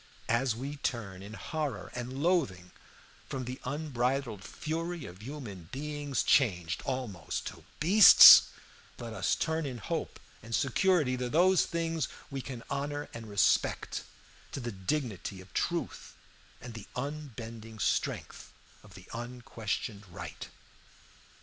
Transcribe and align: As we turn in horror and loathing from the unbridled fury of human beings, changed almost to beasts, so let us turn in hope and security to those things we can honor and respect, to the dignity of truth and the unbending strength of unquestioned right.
As 0.29 0.55
we 0.55 0.77
turn 0.77 1.21
in 1.21 1.33
horror 1.35 1.91
and 1.93 2.23
loathing 2.23 2.71
from 3.29 3.45
the 3.45 3.61
unbridled 3.65 4.43
fury 4.43 5.05
of 5.05 5.21
human 5.21 5.69
beings, 5.71 6.23
changed 6.23 6.81
almost 6.85 7.45
to 7.45 7.63
beasts, 7.79 8.49
so 8.97 9.05
let 9.05 9.13
us 9.13 9.35
turn 9.35 9.67
in 9.67 9.77
hope 9.77 10.19
and 10.41 10.55
security 10.55 11.17
to 11.17 11.29
those 11.29 11.67
things 11.67 12.07
we 12.31 12.41
can 12.41 12.63
honor 12.67 13.09
and 13.13 13.29
respect, 13.29 14.03
to 14.51 14.59
the 14.59 14.71
dignity 14.71 15.39
of 15.39 15.53
truth 15.53 16.15
and 16.59 16.73
the 16.73 16.87
unbending 16.95 17.77
strength 17.77 18.51
of 18.83 18.97
unquestioned 19.13 20.07
right. 20.09 20.47